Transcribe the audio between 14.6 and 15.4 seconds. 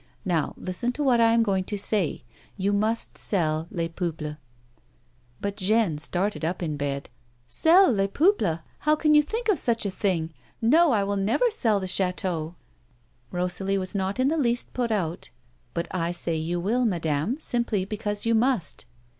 put out."